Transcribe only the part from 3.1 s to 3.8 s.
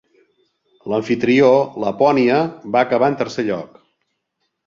en tercer lloc.